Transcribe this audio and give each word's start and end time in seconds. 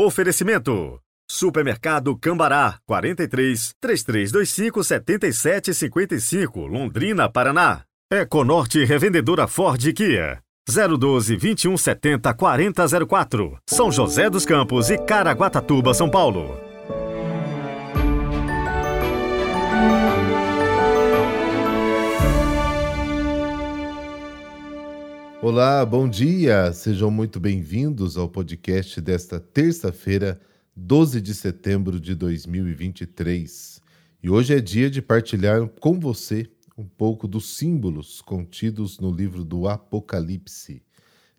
Oferecimento. 0.00 1.00
Supermercado 1.28 2.16
Cambará, 2.16 2.78
43 2.86 3.72
3325 3.80 4.84
7755, 4.84 6.66
Londrina, 6.68 7.28
Paraná. 7.28 7.82
Econorte 8.08 8.84
Revendedora 8.84 9.48
Ford 9.48 9.92
Kia. 9.92 10.38
012 10.68 11.36
2170 11.36 12.32
4004, 12.32 13.58
São 13.68 13.90
José 13.90 14.30
dos 14.30 14.46
Campos 14.46 14.88
e 14.88 14.98
Caraguatatuba, 14.98 15.92
São 15.92 16.08
Paulo. 16.08 16.67
Olá, 25.50 25.82
bom 25.86 26.06
dia! 26.06 26.70
Sejam 26.74 27.10
muito 27.10 27.40
bem-vindos 27.40 28.18
ao 28.18 28.28
podcast 28.28 29.00
desta 29.00 29.40
terça-feira, 29.40 30.38
12 30.76 31.22
de 31.22 31.34
setembro 31.34 31.98
de 31.98 32.14
2023. 32.14 33.80
E 34.22 34.28
hoje 34.28 34.54
é 34.54 34.60
dia 34.60 34.90
de 34.90 35.00
partilhar 35.00 35.66
com 35.80 35.98
você 35.98 36.46
um 36.76 36.84
pouco 36.84 37.26
dos 37.26 37.56
símbolos 37.56 38.20
contidos 38.20 38.98
no 38.98 39.10
livro 39.10 39.42
do 39.42 39.66
Apocalipse. 39.66 40.82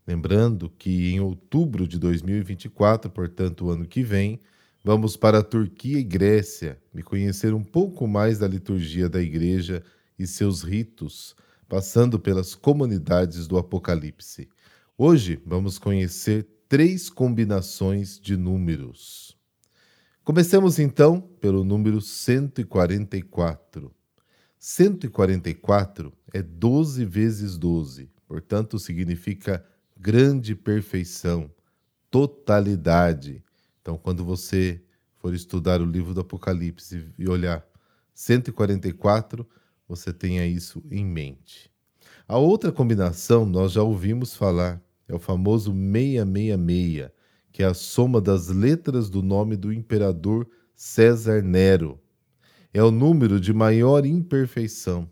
Lembrando 0.08 0.72
que 0.72 1.12
em 1.14 1.20
outubro 1.20 1.88
de 1.88 2.00
2024, 2.00 3.12
portanto, 3.12 3.66
o 3.66 3.70
ano 3.70 3.86
que 3.86 4.02
vem, 4.02 4.40
vamos 4.84 5.16
para 5.16 5.38
a 5.38 5.44
Turquia 5.44 6.00
e 6.00 6.04
Grécia 6.04 6.80
me 6.92 7.04
conhecer 7.04 7.54
um 7.54 7.64
pouco 7.64 8.08
mais 8.08 8.40
da 8.40 8.48
liturgia 8.48 9.08
da 9.08 9.22
igreja 9.22 9.84
e 10.18 10.26
seus 10.26 10.64
ritos 10.64 11.36
passando 11.70 12.20
pelas 12.20 12.56
comunidades 12.56 13.48
do 13.48 13.56
Apocalipse. 13.56 14.50
Hoje 14.98 15.40
vamos 15.46 15.78
conhecer 15.78 16.48
três 16.68 17.12
combinações 17.12 18.20
de 18.20 18.36
números. 18.36 19.38
Comecemos 20.24 20.80
então 20.80 21.22
pelo 21.22 21.64
número 21.64 22.02
144. 22.02 23.94
144 24.58 26.12
é 26.34 26.42
12 26.42 27.06
vezes 27.06 27.56
12, 27.56 28.10
portanto, 28.28 28.80
significa 28.80 29.64
grande 29.96 30.56
perfeição, 30.56 31.52
totalidade. 32.10 33.44
Então, 33.82 33.96
quando 33.98 34.26
você 34.26 34.82
for 35.18 35.34
estudar 35.36 35.82
o 35.82 35.86
livro 35.86 36.14
do 36.14 36.22
Apocalipse 36.22 37.14
e 37.18 37.30
olhar 37.30 37.66
144, 38.14 39.48
você 39.90 40.14
tenha 40.14 40.46
isso 40.46 40.84
em 40.92 41.04
mente. 41.04 41.72
A 42.28 42.38
outra 42.38 42.72
combinação 42.72 43.44
nós 43.44 43.72
já 43.72 43.82
ouvimos 43.82 44.36
falar, 44.36 44.80
é 45.08 45.16
o 45.16 45.20
famoso 45.20 45.72
666, 45.74 47.10
que 47.52 47.64
é 47.64 47.66
a 47.66 47.74
soma 47.74 48.22
das 48.22 48.50
letras 48.50 49.10
do 49.10 49.24
nome 49.24 49.58
do 49.58 49.74
imperador 49.74 50.48
César 50.76 51.42
Nero. 51.42 52.00
É 52.72 52.84
o 52.84 52.92
número 52.92 53.40
de 53.40 53.52
maior 53.52 54.06
imperfeição. 54.06 55.12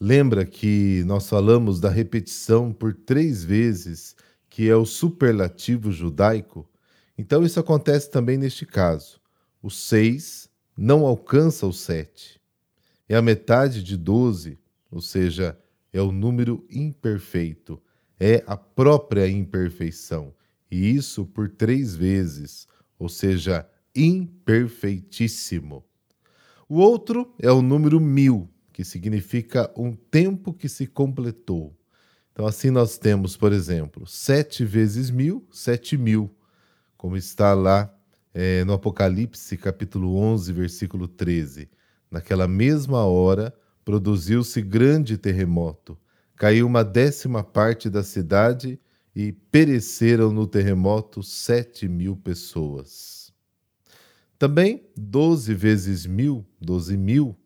Lembra 0.00 0.44
que 0.44 1.04
nós 1.06 1.28
falamos 1.28 1.78
da 1.78 1.88
repetição 1.88 2.72
por 2.72 2.92
três 2.92 3.44
vezes, 3.44 4.16
que 4.50 4.68
é 4.68 4.74
o 4.74 4.84
superlativo 4.84 5.92
judaico? 5.92 6.68
Então 7.16 7.44
isso 7.44 7.60
acontece 7.60 8.10
também 8.10 8.36
neste 8.36 8.66
caso. 8.66 9.20
O 9.62 9.70
6 9.70 10.48
não 10.76 11.06
alcança 11.06 11.66
o 11.66 11.72
7 11.72 12.37
é 13.08 13.16
a 13.16 13.22
metade 13.22 13.82
de 13.82 13.96
12, 13.96 14.58
ou 14.90 15.00
seja, 15.00 15.58
é 15.92 16.00
o 16.00 16.12
número 16.12 16.66
imperfeito, 16.70 17.80
é 18.20 18.42
a 18.46 18.56
própria 18.56 19.28
imperfeição, 19.28 20.34
e 20.70 20.90
isso 20.90 21.24
por 21.24 21.48
três 21.48 21.94
vezes, 21.94 22.68
ou 22.98 23.08
seja, 23.08 23.66
imperfeitíssimo. 23.94 25.84
O 26.68 26.76
outro 26.78 27.32
é 27.38 27.50
o 27.50 27.62
número 27.62 27.98
mil, 27.98 28.48
que 28.72 28.84
significa 28.84 29.72
um 29.76 29.94
tempo 29.94 30.52
que 30.52 30.68
se 30.68 30.86
completou. 30.86 31.74
Então, 32.32 32.46
assim 32.46 32.70
nós 32.70 32.98
temos, 32.98 33.36
por 33.36 33.52
exemplo, 33.52 34.06
sete 34.06 34.64
vezes 34.64 35.10
mil, 35.10 35.46
sete 35.50 35.96
mil, 35.96 36.30
como 36.96 37.16
está 37.16 37.54
lá 37.54 37.92
é, 38.34 38.64
no 38.64 38.74
Apocalipse, 38.74 39.56
capítulo 39.56 40.16
11, 40.16 40.52
versículo 40.52 41.08
13. 41.08 41.68
Naquela 42.10 42.48
mesma 42.48 43.04
hora, 43.04 43.54
produziu-se 43.84 44.60
grande 44.62 45.16
terremoto. 45.16 45.98
Caiu 46.36 46.66
uma 46.66 46.84
décima 46.84 47.42
parte 47.42 47.90
da 47.90 48.02
cidade 48.02 48.78
e 49.14 49.32
pereceram 49.32 50.30
no 50.30 50.46
terremoto 50.46 51.22
sete 51.22 51.88
mil 51.88 52.16
pessoas. 52.16 53.32
Também 54.38 54.88
doze 54.96 55.52
vezes 55.52 56.06
mil, 56.06 56.46
doze 56.60 56.96
mil. 56.96 57.36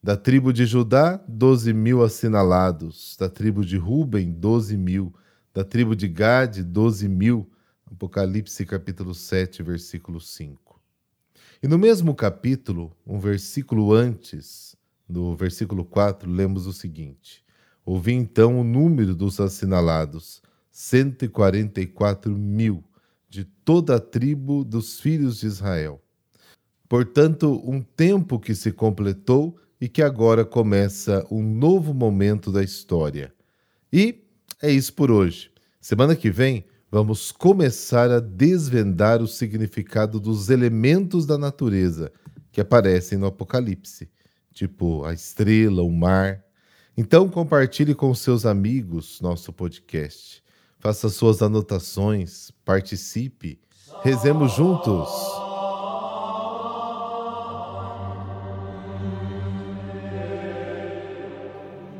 Da 0.00 0.16
tribo 0.16 0.52
de 0.52 0.64
Judá, 0.66 1.20
doze 1.26 1.72
mil 1.72 2.04
assinalados. 2.04 3.16
Da 3.18 3.28
tribo 3.28 3.64
de 3.64 3.76
Ruben, 3.76 4.30
doze 4.32 4.76
mil. 4.76 5.12
Da 5.52 5.64
tribo 5.64 5.96
de 5.96 6.06
Gade, 6.06 6.62
doze 6.62 7.08
mil. 7.08 7.50
Apocalipse 7.84 8.64
capítulo 8.64 9.14
7, 9.14 9.62
versículo 9.62 10.20
5. 10.20 10.61
E 11.62 11.68
no 11.68 11.78
mesmo 11.78 12.12
capítulo, 12.12 12.90
um 13.06 13.20
versículo 13.20 13.92
antes, 13.92 14.74
no 15.08 15.36
versículo 15.36 15.84
4, 15.84 16.28
lemos 16.28 16.66
o 16.66 16.72
seguinte: 16.72 17.44
Ouvi 17.86 18.14
então 18.14 18.58
o 18.58 18.64
número 18.64 19.14
dos 19.14 19.38
assinalados, 19.38 20.42
144 20.72 22.36
mil, 22.36 22.82
de 23.28 23.44
toda 23.44 23.94
a 23.94 24.00
tribo 24.00 24.64
dos 24.64 24.98
filhos 24.98 25.38
de 25.38 25.46
Israel. 25.46 26.02
Portanto, 26.88 27.62
um 27.64 27.80
tempo 27.80 28.40
que 28.40 28.56
se 28.56 28.72
completou 28.72 29.56
e 29.80 29.88
que 29.88 30.02
agora 30.02 30.44
começa 30.44 31.24
um 31.30 31.44
novo 31.44 31.94
momento 31.94 32.50
da 32.50 32.64
história. 32.64 33.32
E 33.92 34.24
é 34.60 34.72
isso 34.72 34.92
por 34.94 35.12
hoje. 35.12 35.48
Semana 35.80 36.16
que 36.16 36.28
vem 36.28 36.64
vamos 36.92 37.32
começar 37.32 38.10
a 38.10 38.20
desvendar 38.20 39.22
o 39.22 39.26
significado 39.26 40.20
dos 40.20 40.50
elementos 40.50 41.24
da 41.24 41.38
natureza 41.38 42.12
que 42.52 42.60
aparecem 42.60 43.16
no 43.16 43.24
Apocalipse, 43.24 44.10
tipo 44.52 45.02
a 45.02 45.14
estrela, 45.14 45.82
o 45.82 45.90
mar. 45.90 46.44
Então 46.94 47.30
compartilhe 47.30 47.94
com 47.94 48.14
seus 48.14 48.44
amigos 48.44 49.22
nosso 49.22 49.54
podcast. 49.54 50.44
Faça 50.78 51.08
suas 51.08 51.40
anotações, 51.40 52.50
participe, 52.62 53.58
rezemos 54.02 54.52
juntos. 54.52 55.08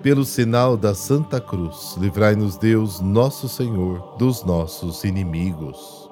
Pelo 0.03 0.25
sinal 0.25 0.77
da 0.77 0.95
Santa 0.95 1.41
Cruz, 1.41 1.97
livrai-nos 1.97 2.57
Deus, 2.57 3.01
nosso 3.01 3.49
Senhor, 3.49 4.17
dos 4.19 4.43
nossos 4.43 5.05
inimigos. 5.05 6.11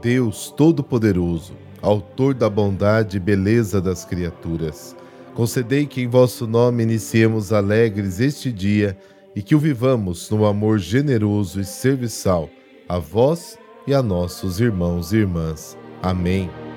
Deus 0.00 0.54
Todo-Poderoso, 0.56 1.54
Autor 1.82 2.34
da 2.34 2.48
bondade 2.48 3.16
e 3.16 3.20
beleza 3.20 3.80
das 3.80 4.04
criaturas, 4.04 4.94
concedei 5.34 5.86
que 5.86 6.02
em 6.02 6.06
vosso 6.06 6.46
nome 6.46 6.82
iniciemos 6.82 7.52
alegres 7.52 8.20
este 8.20 8.52
dia 8.52 8.96
e 9.34 9.42
que 9.42 9.54
o 9.54 9.58
vivamos 9.58 10.30
no 10.30 10.44
amor 10.44 10.78
generoso 10.78 11.60
e 11.60 11.64
serviçal 11.64 12.48
a 12.88 12.98
vós 12.98 13.58
e 13.86 13.94
a 13.94 14.02
nossos 14.02 14.60
irmãos 14.60 15.12
e 15.12 15.16
irmãs. 15.16 15.76
Amém. 16.02 16.69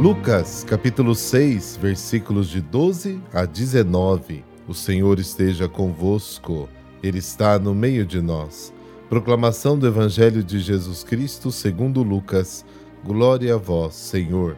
Lucas, 0.00 0.64
capítulo 0.64 1.14
6, 1.14 1.76
versículos 1.76 2.48
de 2.48 2.62
12 2.62 3.20
a 3.34 3.44
19. 3.44 4.42
O 4.66 4.72
Senhor 4.72 5.18
esteja 5.18 5.68
convosco, 5.68 6.70
Ele 7.02 7.18
está 7.18 7.58
no 7.58 7.74
meio 7.74 8.06
de 8.06 8.18
nós. 8.22 8.72
Proclamação 9.10 9.78
do 9.78 9.86
Evangelho 9.86 10.42
de 10.42 10.58
Jesus 10.58 11.04
Cristo 11.04 11.52
segundo 11.52 12.02
Lucas. 12.02 12.64
Glória 13.04 13.56
a 13.56 13.58
vós, 13.58 13.94
Senhor. 13.94 14.56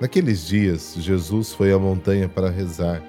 Naqueles 0.00 0.46
dias, 0.46 0.94
Jesus 0.96 1.52
foi 1.52 1.70
à 1.70 1.78
montanha 1.78 2.26
para 2.26 2.48
rezar 2.48 3.02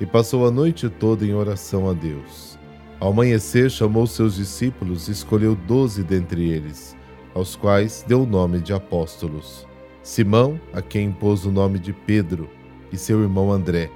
e 0.00 0.06
passou 0.06 0.46
a 0.46 0.50
noite 0.52 0.88
toda 0.88 1.26
em 1.26 1.34
oração 1.34 1.90
a 1.90 1.92
Deus. 1.92 2.56
Ao 3.00 3.10
amanhecer, 3.10 3.68
chamou 3.68 4.06
seus 4.06 4.36
discípulos 4.36 5.08
e 5.08 5.10
escolheu 5.10 5.56
doze 5.56 6.04
dentre 6.04 6.48
eles, 6.48 6.96
aos 7.34 7.56
quais 7.56 8.04
deu 8.06 8.22
o 8.22 8.26
nome 8.26 8.60
de 8.60 8.72
apóstolos 8.72 9.66
Simão, 10.04 10.60
a 10.70 10.82
quem 10.82 11.06
impôs 11.06 11.46
o 11.46 11.50
nome 11.50 11.78
de 11.78 11.90
Pedro, 11.90 12.46
e 12.92 12.96
seu 12.98 13.22
irmão 13.22 13.50
André, 13.50 13.90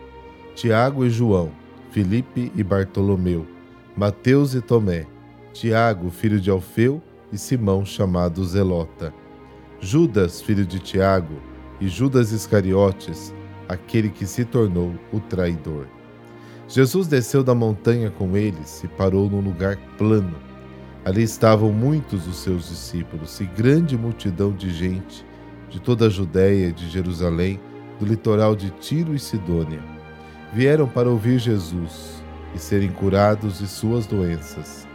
Tiago 0.55 1.05
e 1.05 1.11
João, 1.11 1.53
Filipe 1.91 2.51
e 2.57 2.65
Bartolomeu, 2.65 3.47
Mateus 3.95 4.55
e 4.55 4.63
Tomé, 4.63 5.05
Tiago, 5.53 6.09
filho 6.09 6.41
de 6.41 6.49
Alfeu, 6.49 7.03
e 7.31 7.37
Simão, 7.37 7.85
chamado 7.85 8.43
Zelota, 8.43 9.13
Judas, 9.81 10.41
filho 10.41 10.65
de 10.65 10.79
Tiago, 10.79 11.35
e 11.79 11.89
Judas 11.89 12.33
Iscariotes, 12.33 13.35
aquele 13.69 14.09
que 14.09 14.27
se 14.27 14.47
tornou 14.47 14.95
o 15.13 15.21
traidor. 15.21 15.87
Jesus 16.67 17.07
desceu 17.07 17.45
da 17.45 17.55
montanha 17.55 18.11
com 18.11 18.35
eles 18.35 18.83
e 18.83 18.89
parou 18.89 19.29
num 19.29 19.43
lugar 19.43 19.77
plano. 19.99 20.37
Ali 21.05 21.23
estavam 21.23 21.71
muitos 21.71 22.25
dos 22.25 22.39
seus 22.39 22.71
discípulos 22.71 23.39
e 23.41 23.45
grande 23.45 23.95
multidão 23.95 24.53
de 24.53 24.71
gente 24.71 25.28
de 25.69 25.81
toda 25.81 26.07
a 26.07 26.11
Judéia 26.11 26.73
de 26.73 26.89
Jerusalém, 26.89 27.61
do 27.99 28.07
litoral 28.07 28.55
de 28.55 28.71
Tiro 28.71 29.15
e 29.15 29.19
Sidônia. 29.19 29.83
Vieram 30.53 30.89
para 30.89 31.09
ouvir 31.09 31.39
Jesus 31.39 32.23
e 32.55 32.59
serem 32.59 32.91
curados 32.91 33.59
de 33.59 33.67
suas 33.67 34.07
doenças. 34.07 34.87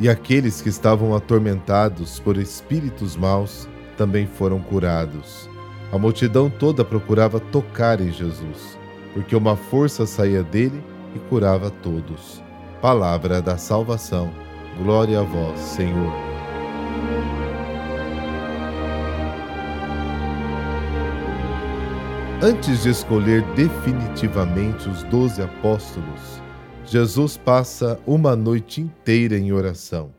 E 0.00 0.08
aqueles 0.08 0.60
que 0.60 0.68
estavam 0.68 1.14
atormentados 1.14 2.20
por 2.20 2.36
espíritos 2.36 3.16
maus 3.16 3.68
também 3.96 4.26
foram 4.26 4.60
curados. 4.60 5.48
A 5.90 5.98
multidão 5.98 6.50
toda 6.50 6.84
procurava 6.84 7.40
tocar 7.40 8.00
em 8.00 8.12
Jesus, 8.12 8.78
porque 9.14 9.34
uma 9.34 9.56
força 9.56 10.06
saía 10.06 10.42
dele 10.42 10.82
e 11.16 11.18
curava 11.18 11.70
todos. 11.70 12.42
Palavra 12.80 13.42
da 13.42 13.56
salvação. 13.56 14.30
Glória 14.78 15.20
a 15.20 15.22
vós, 15.22 15.58
Senhor. 15.58 16.37
Antes 22.40 22.84
de 22.84 22.90
escolher 22.90 23.42
definitivamente 23.56 24.88
os 24.88 25.02
doze 25.02 25.42
apóstolos, 25.42 26.40
Jesus 26.84 27.36
passa 27.36 27.98
uma 28.06 28.36
noite 28.36 28.80
inteira 28.80 29.36
em 29.36 29.50
oração. 29.50 30.14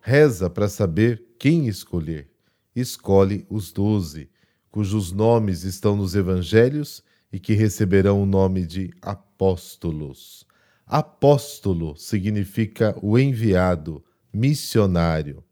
Reza 0.00 0.48
para 0.48 0.68
saber 0.68 1.20
quem 1.36 1.66
escolher. 1.66 2.30
Escolhe 2.76 3.44
os 3.50 3.72
doze, 3.72 4.30
cujos 4.70 5.10
nomes 5.10 5.64
estão 5.64 5.96
nos 5.96 6.14
evangelhos 6.14 7.02
e 7.32 7.40
que 7.40 7.54
receberão 7.54 8.22
o 8.22 8.26
nome 8.26 8.64
de 8.64 8.94
apóstolos. 9.02 10.46
Apóstolo 10.86 11.96
significa 11.96 12.96
o 13.02 13.18
enviado, 13.18 14.04
missionário. 14.32 15.42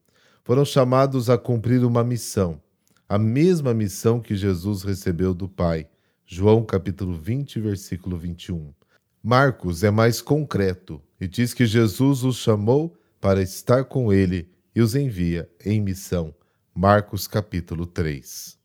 Foram 0.45 0.65
chamados 0.65 1.29
a 1.29 1.37
cumprir 1.37 1.85
uma 1.85 2.05
missão, 2.05 2.63
a 3.09 3.19
mesma 3.19 3.75
missão 3.75 4.21
que 4.21 4.37
Jesus 4.37 4.85
recebeu 4.85 5.35
do 5.35 5.49
Pai. 5.49 5.89
João 6.29 6.65
capítulo 6.65 7.15
20, 7.15 7.61
versículo 7.61 8.19
21. 8.19 8.75
Marcos 9.23 9.85
é 9.85 9.93
mais 9.93 10.21
concreto 10.21 11.01
e 11.21 11.29
diz 11.29 11.55
que 11.55 11.65
Jesus 11.65 12.25
os 12.25 12.39
chamou 12.39 12.97
para 13.21 13.41
estar 13.41 13.85
com 13.85 14.13
ele 14.13 14.51
e 14.75 14.81
os 14.81 14.97
envia 14.97 15.49
em 15.65 15.81
missão. 15.81 16.35
Marcos 16.75 17.29
capítulo 17.29 17.87
3. 17.87 18.59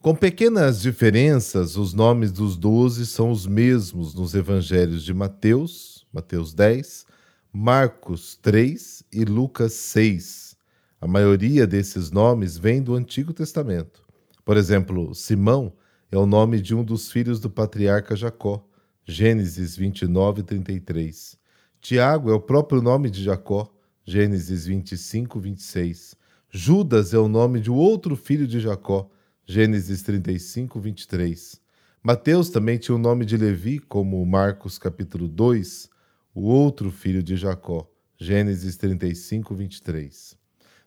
Com 0.00 0.14
pequenas 0.14 0.80
diferenças, 0.80 1.76
os 1.76 1.92
nomes 1.92 2.30
dos 2.30 2.56
doze 2.56 3.04
são 3.04 3.32
os 3.32 3.48
mesmos 3.48 4.14
nos 4.14 4.36
evangelhos 4.36 5.02
de 5.02 5.12
Mateus, 5.12 6.06
Mateus 6.12 6.54
10, 6.54 7.04
Marcos 7.52 8.36
3 8.36 9.02
e 9.12 9.24
Lucas 9.24 9.72
6. 9.72 10.56
A 11.00 11.08
maioria 11.08 11.66
desses 11.66 12.12
nomes 12.12 12.56
vem 12.56 12.80
do 12.80 12.94
Antigo 12.94 13.32
Testamento. 13.32 14.04
Por 14.44 14.56
exemplo, 14.56 15.12
Simão 15.16 15.72
é 16.10 16.18
o 16.18 16.26
nome 16.26 16.60
de 16.60 16.74
um 16.74 16.82
dos 16.82 17.10
filhos 17.10 17.38
do 17.38 17.48
patriarca 17.48 18.16
Jacó, 18.16 18.66
Gênesis 19.04 19.76
29 19.76 20.40
e 20.40 20.44
33. 20.44 21.38
Tiago 21.80 22.30
é 22.30 22.34
o 22.34 22.40
próprio 22.40 22.82
nome 22.82 23.10
de 23.10 23.22
Jacó, 23.22 23.72
Gênesis 24.04 24.66
25 24.66 25.38
e 25.38 25.40
26. 25.42 26.16
Judas 26.50 27.14
é 27.14 27.18
o 27.18 27.28
nome 27.28 27.60
de 27.60 27.70
outro 27.70 28.16
filho 28.16 28.46
de 28.46 28.58
Jacó, 28.58 29.08
Gênesis 29.46 30.02
35, 30.02 30.80
23. 30.80 31.60
Mateus 32.02 32.50
também 32.50 32.76
tinha 32.76 32.94
o 32.94 32.98
nome 32.98 33.24
de 33.24 33.36
Levi, 33.36 33.78
como 33.78 34.24
Marcos 34.26 34.78
capítulo 34.78 35.28
2, 35.28 35.88
o 36.34 36.42
outro 36.42 36.90
filho 36.90 37.22
de 37.22 37.36
Jacó, 37.36 37.88
Gênesis 38.18 38.76
35, 38.76 39.54
23. 39.54 40.36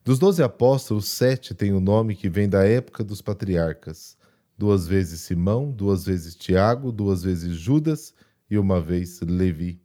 Dos 0.04 0.20
doze 0.20 0.44
apóstolos, 0.44 1.08
sete 1.08 1.54
têm 1.54 1.72
o 1.72 1.80
nome 1.80 2.14
que 2.14 2.28
vem 2.28 2.50
da 2.50 2.66
época 2.66 3.06
dos 3.06 3.22
patriarcas. 3.22 4.18
Duas 4.58 4.88
vezes 4.88 5.22
Simão, 5.22 5.72
duas 5.72 6.06
vezes 6.06 6.36
Tiago, 6.36 6.92
duas 6.92 7.24
vezes 7.24 7.56
Judas 7.56 8.14
e 8.50 8.58
uma 8.58 8.80
vez 8.82 9.20
Levi. 9.22 9.82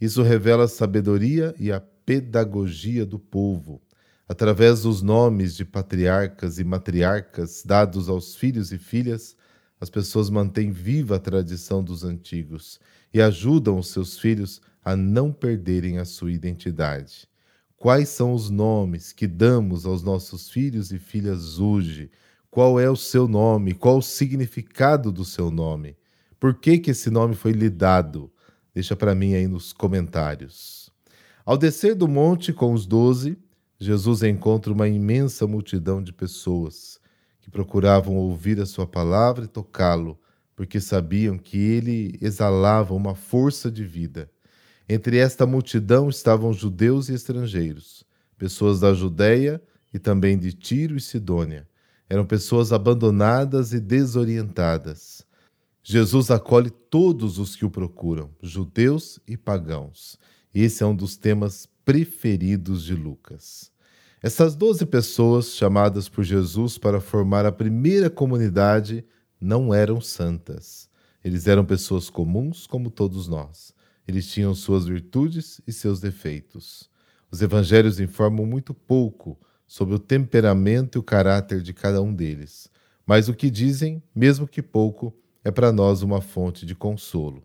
Isso 0.00 0.22
revela 0.22 0.64
a 0.64 0.68
sabedoria 0.68 1.54
e 1.58 1.72
a 1.72 1.80
pedagogia 1.80 3.04
do 3.06 3.18
povo 3.18 3.80
através 4.28 4.82
dos 4.82 5.02
nomes 5.02 5.54
de 5.54 5.64
patriarcas 5.64 6.58
e 6.58 6.64
matriarcas 6.64 7.62
dados 7.64 8.08
aos 8.08 8.34
filhos 8.34 8.72
e 8.72 8.78
filhas, 8.78 9.36
as 9.80 9.90
pessoas 9.90 10.30
mantêm 10.30 10.70
viva 10.70 11.16
a 11.16 11.20
tradição 11.20 11.82
dos 11.82 12.04
antigos 12.04 12.80
e 13.12 13.20
ajudam 13.20 13.78
os 13.78 13.88
seus 13.88 14.18
filhos 14.18 14.60
a 14.82 14.96
não 14.96 15.32
perderem 15.32 15.98
a 15.98 16.04
sua 16.04 16.32
identidade. 16.32 17.28
Quais 17.76 18.08
são 18.08 18.32
os 18.32 18.48
nomes 18.48 19.12
que 19.12 19.26
damos 19.26 19.84
aos 19.84 20.02
nossos 20.02 20.48
filhos 20.48 20.90
e 20.90 20.98
filhas 20.98 21.58
hoje? 21.58 22.10
Qual 22.54 22.78
é 22.78 22.88
o 22.88 22.94
seu 22.94 23.26
nome? 23.26 23.74
Qual 23.74 23.98
o 23.98 24.00
significado 24.00 25.10
do 25.10 25.24
seu 25.24 25.50
nome? 25.50 25.96
Por 26.38 26.54
que, 26.54 26.78
que 26.78 26.92
esse 26.92 27.10
nome 27.10 27.34
foi 27.34 27.50
lhe 27.50 27.68
dado? 27.68 28.32
Deixa 28.72 28.94
para 28.94 29.12
mim 29.12 29.34
aí 29.34 29.48
nos 29.48 29.72
comentários. 29.72 30.88
Ao 31.44 31.58
descer 31.58 31.96
do 31.96 32.06
monte 32.06 32.52
com 32.52 32.72
os 32.72 32.86
doze, 32.86 33.36
Jesus 33.76 34.22
encontra 34.22 34.72
uma 34.72 34.86
imensa 34.86 35.48
multidão 35.48 36.00
de 36.00 36.12
pessoas 36.12 37.00
que 37.40 37.50
procuravam 37.50 38.14
ouvir 38.14 38.60
a 38.60 38.66
sua 38.66 38.86
palavra 38.86 39.46
e 39.46 39.48
tocá-lo, 39.48 40.16
porque 40.54 40.80
sabiam 40.80 41.36
que 41.36 41.58
ele 41.58 42.16
exalava 42.22 42.94
uma 42.94 43.16
força 43.16 43.68
de 43.68 43.84
vida. 43.84 44.30
Entre 44.88 45.16
esta 45.16 45.44
multidão 45.44 46.08
estavam 46.08 46.52
judeus 46.52 47.08
e 47.08 47.14
estrangeiros, 47.14 48.04
pessoas 48.38 48.78
da 48.78 48.94
Judéia 48.94 49.60
e 49.92 49.98
também 49.98 50.38
de 50.38 50.52
Tiro 50.52 50.96
e 50.96 51.00
Sidônia. 51.00 51.66
Eram 52.08 52.26
pessoas 52.26 52.72
abandonadas 52.72 53.72
e 53.72 53.80
desorientadas. 53.80 55.24
Jesus 55.82 56.30
acolhe 56.30 56.70
todos 56.70 57.38
os 57.38 57.54
que 57.54 57.64
o 57.64 57.70
procuram, 57.70 58.30
judeus 58.42 59.18
e 59.26 59.36
pagãos. 59.36 60.18
Esse 60.54 60.82
é 60.82 60.86
um 60.86 60.94
dos 60.94 61.16
temas 61.16 61.68
preferidos 61.84 62.84
de 62.84 62.94
Lucas. 62.94 63.70
Essas 64.22 64.56
doze 64.56 64.86
pessoas 64.86 65.54
chamadas 65.54 66.08
por 66.08 66.24
Jesus 66.24 66.78
para 66.78 67.00
formar 67.00 67.44
a 67.44 67.52
primeira 67.52 68.08
comunidade 68.08 69.04
não 69.38 69.74
eram 69.74 70.00
santas. 70.00 70.88
Eles 71.22 71.46
eram 71.46 71.64
pessoas 71.64 72.08
comuns 72.08 72.66
como 72.66 72.90
todos 72.90 73.28
nós. 73.28 73.74
Eles 74.08 74.26
tinham 74.30 74.54
suas 74.54 74.86
virtudes 74.86 75.60
e 75.66 75.72
seus 75.72 76.00
defeitos. 76.00 76.88
Os 77.30 77.42
evangelhos 77.42 78.00
informam 78.00 78.46
muito 78.46 78.72
pouco 78.72 79.38
sobre 79.66 79.94
o 79.94 79.98
temperamento 79.98 80.96
e 80.96 81.00
o 81.00 81.02
caráter 81.02 81.60
de 81.60 81.72
cada 81.72 82.00
um 82.02 82.14
deles, 82.14 82.68
mas 83.06 83.28
o 83.28 83.34
que 83.34 83.50
dizem, 83.50 84.02
mesmo 84.14 84.48
que 84.48 84.62
pouco, 84.62 85.14
é 85.42 85.50
para 85.50 85.72
nós 85.72 86.02
uma 86.02 86.20
fonte 86.20 86.64
de 86.64 86.74
consolo. 86.74 87.42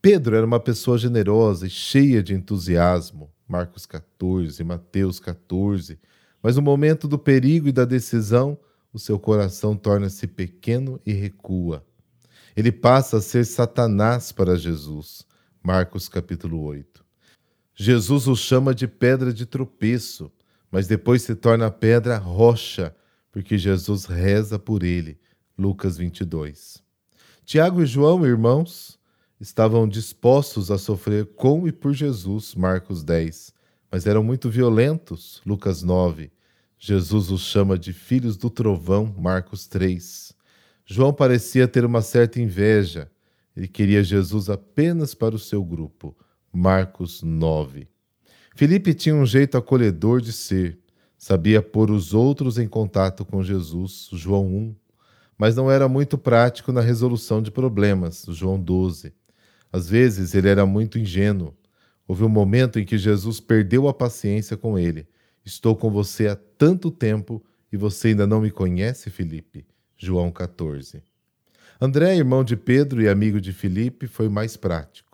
Pedro 0.00 0.36
era 0.36 0.46
uma 0.46 0.60
pessoa 0.60 0.96
generosa 0.96 1.66
e 1.66 1.70
cheia 1.70 2.22
de 2.22 2.32
entusiasmo. 2.32 3.32
Marcos 3.48 3.84
14, 3.86 4.62
Mateus 4.62 5.18
14. 5.18 5.98
Mas 6.40 6.54
no 6.54 6.62
momento 6.62 7.08
do 7.08 7.18
perigo 7.18 7.68
e 7.68 7.72
da 7.72 7.84
decisão, 7.84 8.56
o 8.92 8.98
seu 8.98 9.18
coração 9.18 9.76
torna-se 9.76 10.26
pequeno 10.28 11.00
e 11.04 11.12
recua. 11.12 11.84
Ele 12.56 12.70
passa 12.70 13.16
a 13.16 13.20
ser 13.20 13.44
Satanás 13.44 14.30
para 14.30 14.56
Jesus. 14.56 15.26
Marcos 15.62 16.08
capítulo 16.08 16.62
8. 16.62 17.04
Jesus 17.74 18.26
o 18.26 18.36
chama 18.36 18.74
de 18.74 18.86
pedra 18.86 19.32
de 19.32 19.46
tropeço, 19.46 20.30
mas 20.70 20.86
depois 20.86 21.22
se 21.22 21.34
torna 21.34 21.70
pedra 21.70 22.18
rocha, 22.18 22.94
porque 23.30 23.56
Jesus 23.56 24.04
reza 24.04 24.58
por 24.58 24.82
ele. 24.82 25.18
Lucas 25.56 25.96
22. 25.96 26.82
Tiago 27.44 27.82
e 27.82 27.86
João, 27.86 28.26
irmãos, 28.26 28.98
estavam 29.40 29.88
dispostos 29.88 30.70
a 30.70 30.78
sofrer 30.78 31.26
com 31.34 31.66
e 31.66 31.72
por 31.72 31.92
Jesus, 31.92 32.54
Marcos 32.54 33.02
10, 33.02 33.52
mas 33.90 34.06
eram 34.06 34.22
muito 34.22 34.50
violentos, 34.50 35.40
Lucas 35.46 35.82
9. 35.82 36.30
Jesus 36.78 37.30
os 37.30 37.42
chama 37.42 37.78
de 37.78 37.92
filhos 37.92 38.36
do 38.36 38.50
trovão, 38.50 39.14
Marcos 39.18 39.66
3. 39.66 40.32
João 40.84 41.12
parecia 41.12 41.66
ter 41.66 41.84
uma 41.84 42.02
certa 42.02 42.40
inveja. 42.40 43.10
Ele 43.56 43.66
queria 43.66 44.04
Jesus 44.04 44.48
apenas 44.48 45.14
para 45.14 45.34
o 45.34 45.38
seu 45.38 45.64
grupo, 45.64 46.16
Marcos 46.52 47.22
9. 47.22 47.88
Felipe 48.58 48.92
tinha 48.92 49.14
um 49.14 49.24
jeito 49.24 49.56
acolhedor 49.56 50.20
de 50.20 50.32
ser, 50.32 50.80
sabia 51.16 51.62
pôr 51.62 51.92
os 51.92 52.12
outros 52.12 52.58
em 52.58 52.66
contato 52.66 53.24
com 53.24 53.40
Jesus, 53.40 54.08
João 54.12 54.48
1, 54.48 54.74
mas 55.38 55.54
não 55.54 55.70
era 55.70 55.88
muito 55.88 56.18
prático 56.18 56.72
na 56.72 56.80
resolução 56.80 57.40
de 57.40 57.52
problemas, 57.52 58.26
João 58.30 58.58
12. 58.58 59.14
Às 59.72 59.88
vezes 59.88 60.34
ele 60.34 60.48
era 60.48 60.66
muito 60.66 60.98
ingênuo. 60.98 61.56
Houve 62.04 62.24
um 62.24 62.28
momento 62.28 62.80
em 62.80 62.84
que 62.84 62.98
Jesus 62.98 63.38
perdeu 63.38 63.86
a 63.86 63.94
paciência 63.94 64.56
com 64.56 64.76
ele. 64.76 65.06
Estou 65.44 65.76
com 65.76 65.88
você 65.88 66.26
há 66.26 66.34
tanto 66.34 66.90
tempo 66.90 67.40
e 67.72 67.76
você 67.76 68.08
ainda 68.08 68.26
não 68.26 68.40
me 68.40 68.50
conhece, 68.50 69.08
Felipe? 69.08 69.64
João 69.96 70.32
14. 70.32 71.00
André, 71.80 72.16
irmão 72.16 72.42
de 72.42 72.56
Pedro 72.56 73.00
e 73.00 73.08
amigo 73.08 73.40
de 73.40 73.52
Filipe, 73.52 74.08
foi 74.08 74.28
mais 74.28 74.56
prático. 74.56 75.07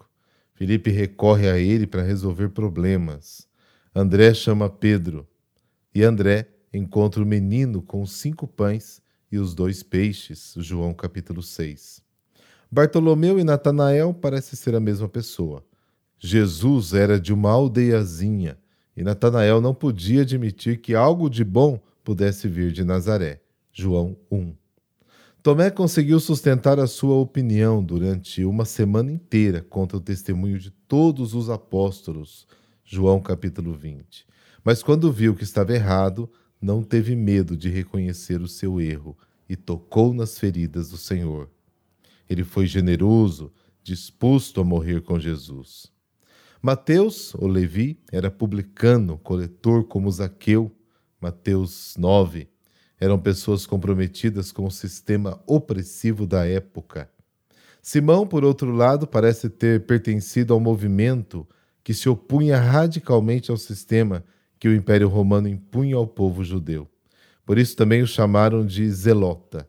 Felipe 0.55 0.91
recorre 0.91 1.51
a 1.51 1.59
ele 1.59 1.87
para 1.87 2.03
resolver 2.03 2.49
problemas. 2.51 3.47
André 3.95 4.33
chama 4.33 4.71
Pedro. 4.71 5.27
E 5.95 6.03
André 6.03 6.49
encontra 6.73 7.23
o 7.23 7.27
menino 7.27 7.83
com 7.83 8.07
cinco 8.07 8.47
pães 8.47 9.03
e 9.31 9.39
os 9.39 9.55
dois 9.55 9.83
peixes. 9.83 10.55
João 10.57 10.95
capítulo 10.95 11.43
6. 11.43 12.03
Bartolomeu 12.71 13.39
e 13.39 13.45
Natanael 13.45 14.15
parecem 14.15 14.57
ser 14.57 14.75
a 14.75 14.81
mesma 14.81 15.09
pessoa. 15.09 15.65
Jesus 16.19 16.95
era 16.95 17.21
de 17.21 17.33
uma 17.33 17.51
aldeiazinha 17.51 18.57
e 18.97 19.03
Natanael 19.03 19.61
não 19.61 19.75
podia 19.75 20.23
admitir 20.23 20.81
que 20.81 20.95
algo 20.95 21.29
de 21.29 21.45
bom 21.45 21.81
pudesse 22.05 22.49
vir 22.49 22.71
de 22.71 22.85
Nazaré. 22.85 23.41
João 23.73 24.17
1. 24.31 24.55
Tomé 25.45 25.71
conseguiu 25.71 26.19
sustentar 26.21 26.81
a 26.81 26.87
sua 26.87 27.17
opinião 27.17 27.85
durante 27.85 28.43
uma 28.47 28.65
semana 28.65 29.13
inteira 29.13 29.61
contra 29.61 29.99
o 29.99 30.01
testemunho 30.01 30.59
de 30.59 30.71
todos 30.71 31.35
os 31.35 31.51
apóstolos. 31.51 32.47
João 32.83 33.21
capítulo 33.21 33.75
20. 33.75 34.27
Mas 34.65 34.83
quando 34.83 35.13
viu 35.13 35.35
que 35.35 35.45
estava 35.45 35.75
errado, 35.75 36.33
não 36.59 36.83
teve 36.83 37.15
medo 37.15 37.59
de 37.59 37.69
reconhecer 37.69 38.41
o 38.41 38.49
seu 38.49 38.81
erro 38.81 39.19
e 39.47 39.55
tocou 39.55 40.15
nas 40.15 40.39
feridas 40.39 40.89
do 40.89 40.97
Senhor. 40.97 41.51
Ele 42.27 42.43
foi 42.43 42.67
generoso, 42.67 43.53
disposto 43.83 44.63
a 44.63 44.65
morrer 44.65 45.03
com 45.03 45.21
Jesus. 45.21 45.93
Mateus, 46.63 47.35
ou 47.35 47.49
Levi, 47.49 48.01
era 48.11 48.31
publicano, 48.31 49.19
coletor 49.19 49.85
como 49.85 50.11
Zaqueu. 50.11 50.75
Mateus 51.21 51.97
9. 51.99 52.54
Eram 53.01 53.19
pessoas 53.19 53.67
comprometidas 53.67 54.53
com 54.53 54.67
o 54.67 54.71
sistema 54.71 55.41
opressivo 55.47 56.27
da 56.27 56.47
época. 56.47 57.11
Simão, 57.83 58.27
por 58.27 58.45
outro 58.45 58.73
lado, 58.73 59.07
parece 59.07 59.51
ter 59.51 59.85
pertencido 59.85 60.55
ao 60.55 60.61
movimento 60.61 61.47
que 61.83 61.93
se 61.93 62.09
opunha 62.09 62.59
radicalmente 62.59 63.51
ao 63.51 63.57
sistema 63.57 64.25
que 64.59 64.69
o 64.69 64.75
Império 64.75 65.09
Romano 65.09 65.49
impunha 65.49 65.97
ao 65.97 66.07
povo 66.07 66.43
judeu. 66.43 66.89
Por 67.45 67.59
isso 67.59 67.77
também 67.77 68.01
o 68.01 68.07
chamaram 68.07 68.65
de 68.65 68.91
Zelota. 68.91 69.69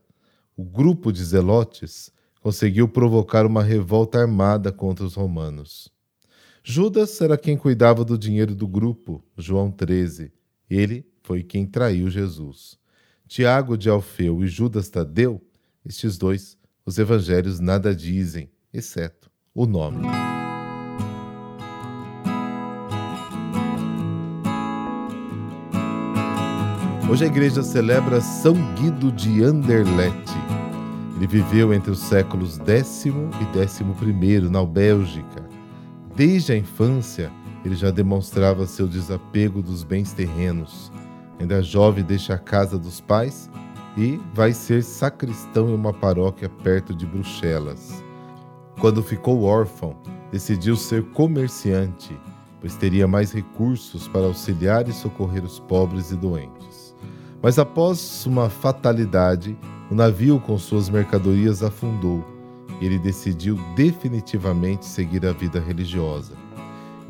O 0.55 0.63
grupo 0.63 1.11
de 1.11 1.21
Zelotes 1.21 2.09
conseguiu 2.39 2.87
provocar 2.87 3.45
uma 3.45 3.61
revolta 3.61 4.19
armada 4.19 4.71
contra 4.71 5.03
os 5.03 5.15
romanos. 5.15 5.91
Judas 6.63 7.19
era 7.19 7.37
quem 7.37 7.57
cuidava 7.57 8.05
do 8.05 8.17
dinheiro 8.17 8.55
do 8.55 8.67
grupo, 8.67 9.21
João 9.37 9.69
13. 9.69 10.31
Ele 10.69 11.05
foi 11.21 11.43
quem 11.43 11.65
traiu 11.65 12.09
Jesus. 12.09 12.79
Tiago 13.27 13.75
de 13.75 13.89
Alfeu 13.89 14.43
e 14.43 14.47
Judas 14.47 14.87
Tadeu, 14.87 15.41
estes 15.83 16.17
dois, 16.17 16.57
os 16.85 16.99
evangelhos 16.99 17.59
nada 17.59 17.95
dizem, 17.95 18.51
exceto 18.71 19.31
o 19.53 19.65
nome. 19.65 20.05
Hoje 27.09 27.23
a 27.23 27.27
igreja 27.27 27.63
celebra 27.63 28.21
São 28.21 28.55
Guido 28.75 29.11
de 29.11 29.43
Anderlecht. 29.43 30.31
Ele 31.15 31.27
viveu 31.27 31.73
entre 31.73 31.91
os 31.91 31.99
séculos 31.99 32.57
X 32.57 33.05
e 33.05 33.67
XI 33.67 34.49
na 34.49 34.63
Bélgica. 34.63 35.47
Desde 36.15 36.53
a 36.53 36.57
infância, 36.57 37.31
ele 37.63 37.75
já 37.75 37.89
demonstrava 37.89 38.67
seu 38.67 38.87
desapego 38.87 39.61
dos 39.61 39.83
bens 39.83 40.13
terrenos. 40.13 40.91
Ainda 41.39 41.61
jovem, 41.61 42.03
deixa 42.03 42.33
a 42.33 42.37
casa 42.37 42.77
dos 42.77 43.01
pais 43.01 43.49
e 43.97 44.19
vai 44.33 44.53
ser 44.53 44.83
sacristão 44.83 45.69
em 45.69 45.75
uma 45.75 45.93
paróquia 45.93 46.49
perto 46.49 46.93
de 46.93 47.05
Bruxelas. 47.05 48.03
Quando 48.79 49.01
ficou 49.03 49.43
órfão, 49.43 49.95
decidiu 50.31 50.75
ser 50.75 51.03
comerciante, 51.11 52.17
pois 52.59 52.75
teria 52.75 53.07
mais 53.07 53.31
recursos 53.31 54.07
para 54.07 54.25
auxiliar 54.25 54.87
e 54.87 54.93
socorrer 54.93 55.43
os 55.43 55.59
pobres 55.59 56.11
e 56.11 56.15
doentes. 56.15 56.95
Mas 57.41 57.59
após 57.59 58.25
uma 58.25 58.49
fatalidade, 58.49 59.57
o 59.89 59.95
navio 59.95 60.39
com 60.39 60.57
suas 60.57 60.89
mercadorias 60.89 61.61
afundou 61.63 62.35
ele 62.81 62.99
decidiu 62.99 63.57
definitivamente 63.75 64.85
seguir 64.85 65.25
a 65.25 65.31
vida 65.31 65.59
religiosa. 65.59 66.33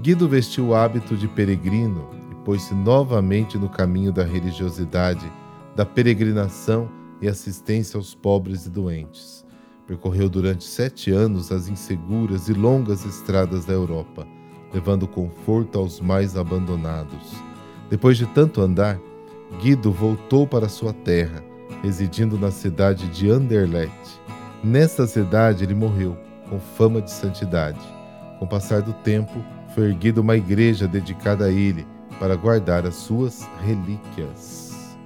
Guido 0.02 0.28
vestiu 0.28 0.68
o 0.68 0.76
hábito 0.76 1.16
de 1.16 1.28
peregrino 1.28 2.10
e 2.25 2.25
pôs-se 2.46 2.74
novamente 2.74 3.58
no 3.58 3.68
caminho 3.68 4.14
da 4.14 4.24
religiosidade, 4.24 5.30
da 5.76 5.86
peregrinação 5.86 6.88
e 7.20 7.28
assistência 7.28 7.98
aos 7.98 8.14
pobres 8.14 8.68
e 8.68 8.70
doentes. 8.70 9.44
Percorreu 9.88 10.30
durante 10.30 10.64
sete 10.64 11.12
anos 11.12 11.52
as 11.52 11.68
inseguras 11.68 12.48
e 12.48 12.54
longas 12.54 13.04
estradas 13.04 13.66
da 13.66 13.74
Europa, 13.74 14.26
levando 14.74 15.08
conforto 15.08 15.80
aos 15.80 16.00
mais 16.00 16.38
abandonados. 16.38 17.34
Depois 17.90 18.18
de 18.18 18.26
tanto 18.28 18.62
andar, 18.62 19.00
Guido 19.62 19.92
voltou 19.92 20.48
para 20.48 20.70
sua 20.70 20.94
terra, 20.94 21.44
residindo 21.84 22.38
na 22.38 22.52
cidade 22.52 23.08
de 23.10 23.30
Anderlecht 23.30 24.20
Nesta 24.64 25.06
cidade 25.06 25.64
ele 25.64 25.76
morreu, 25.76 26.18
com 26.50 26.60
fama 26.60 27.00
de 27.00 27.12
santidade. 27.12 27.80
Com 28.40 28.46
o 28.46 28.48
passar 28.48 28.82
do 28.82 28.94
tempo, 28.94 29.34
foi 29.76 29.90
erguida 29.90 30.22
uma 30.22 30.36
igreja 30.36 30.88
dedicada 30.88 31.46
a 31.46 31.52
ele, 31.52 31.86
para 32.20 32.36
guardar 32.36 32.86
as 32.86 32.96
suas 32.96 33.48
relíquias. 33.64 34.98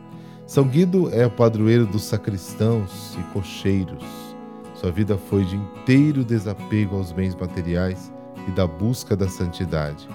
São 0.45 0.63
Guido 0.63 1.13
é 1.13 1.25
o 1.25 1.31
padroeiro 1.31 1.85
dos 1.85 2.03
sacristãos 2.03 3.17
e 3.19 3.33
cocheiros. 3.33 4.03
Sua 4.73 4.91
vida 4.91 5.17
foi 5.17 5.45
de 5.45 5.55
inteiro 5.55 6.23
desapego 6.23 6.95
aos 6.95 7.11
bens 7.11 7.35
materiais 7.35 8.11
e 8.47 8.51
da 8.51 8.65
busca 8.65 9.15
da 9.15 9.27
santidade. 9.27 10.07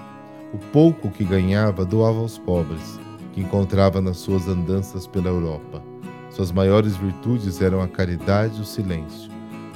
O 0.53 0.57
pouco 0.57 1.09
que 1.09 1.23
ganhava 1.23 1.85
doava 1.85 2.19
aos 2.19 2.37
pobres, 2.37 2.99
que 3.33 3.41
encontrava 3.41 4.01
nas 4.01 4.17
suas 4.17 4.47
andanças 4.47 5.07
pela 5.07 5.29
Europa. 5.29 5.81
Suas 6.29 6.51
maiores 6.51 6.95
virtudes 6.97 7.61
eram 7.61 7.81
a 7.81 7.87
caridade 7.87 8.57
e 8.57 8.61
o 8.61 8.65
silêncio 8.65 9.35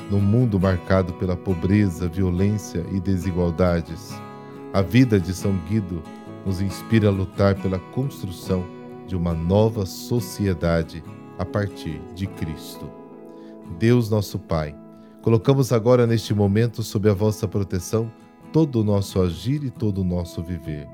num 0.09 0.19
mundo 0.19 0.59
marcado 0.59 1.13
pela 1.13 1.37
pobreza, 1.37 2.07
violência 2.07 2.83
e 2.91 2.99
desigualdades. 2.99 4.13
A 4.73 4.81
vida 4.81 5.19
de 5.19 5.33
São 5.33 5.55
Guido 5.67 6.01
nos 6.45 6.61
inspira 6.61 7.07
a 7.07 7.11
lutar 7.11 7.55
pela 7.55 7.79
construção 7.79 8.65
de 9.07 9.15
uma 9.15 9.33
nova 9.33 9.85
sociedade 9.85 11.03
a 11.37 11.45
partir 11.45 12.01
de 12.13 12.27
Cristo. 12.27 12.89
Deus 13.77 14.09
nosso 14.09 14.37
Pai, 14.37 14.75
colocamos 15.21 15.71
agora 15.71 16.05
neste 16.05 16.33
momento 16.33 16.83
sob 16.83 17.09
a 17.09 17.13
vossa 17.13 17.47
proteção 17.47 18.11
todo 18.51 18.81
o 18.81 18.83
nosso 18.83 19.21
agir 19.21 19.63
e 19.63 19.69
todo 19.69 20.01
o 20.01 20.03
nosso 20.03 20.41
viver. 20.41 20.87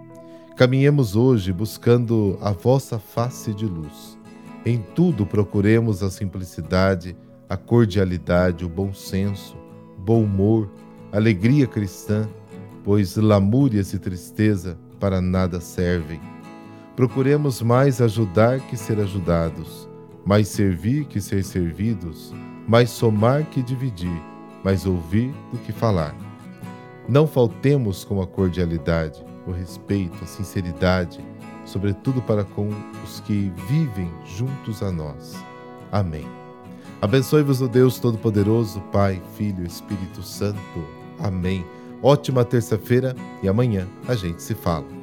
Caminhemos 0.55 1.15
hoje 1.15 1.51
buscando 1.51 2.37
a 2.41 2.51
vossa 2.51 2.97
face 2.97 3.53
de 3.53 3.65
luz. 3.65 4.17
Em 4.65 4.81
tudo 4.81 5.25
procuremos 5.25 6.01
a 6.01 6.09
simplicidade, 6.09 7.15
a 7.49 7.57
cordialidade, 7.57 8.65
o 8.65 8.69
bom 8.69 8.93
senso, 8.93 9.55
bom 9.97 10.23
humor, 10.23 10.71
alegria 11.11 11.67
cristã, 11.67 12.27
pois 12.83 13.15
lamúrias 13.15 13.93
e 13.93 13.99
tristeza 13.99 14.77
para 14.99 15.21
nada 15.21 15.59
servem. 15.59 16.19
Procuremos 16.95 17.61
mais 17.61 18.01
ajudar 18.01 18.59
que 18.61 18.77
ser 18.77 18.99
ajudados, 18.99 19.87
mais 20.25 20.47
servir 20.47 21.05
que 21.05 21.19
ser 21.19 21.43
servidos, 21.43 22.33
mais 22.67 22.89
somar 22.89 23.43
que 23.45 23.61
dividir, 23.61 24.21
mais 24.63 24.85
ouvir 24.85 25.33
do 25.51 25.57
que 25.59 25.71
falar. 25.71 26.15
Não 27.07 27.27
faltemos 27.27 28.03
com 28.03 28.21
a 28.21 28.27
cordialidade, 28.27 29.23
o 29.45 29.51
respeito, 29.51 30.23
a 30.23 30.27
sinceridade, 30.27 31.19
sobretudo 31.65 32.21
para 32.21 32.43
com 32.43 32.69
os 33.03 33.19
que 33.19 33.51
vivem 33.67 34.11
juntos 34.25 34.81
a 34.81 34.91
nós. 34.91 35.35
Amém. 35.91 36.25
Abençoe-vos 37.01 37.61
o 37.61 37.67
Deus 37.67 37.99
Todo-Poderoso, 37.99 38.81
Pai, 38.91 39.21
Filho 39.35 39.65
Espírito 39.65 40.23
Santo. 40.23 40.59
Amém. 41.19 41.63
Ótima 42.01 42.45
terça-feira 42.45 43.15
e 43.41 43.47
amanhã 43.47 43.87
a 44.07 44.15
gente 44.15 44.41
se 44.41 44.53
fala. 44.53 44.94